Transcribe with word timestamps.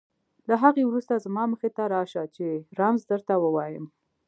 له 0.49 0.55
هغې 0.63 0.83
وروسته 0.85 1.23
زما 1.25 1.43
مخې 1.51 1.69
ته 1.77 1.83
راشه 1.93 2.23
چې 2.35 2.47
رمز 2.79 3.01
درته 3.11 3.33
ووایم. 3.39 3.85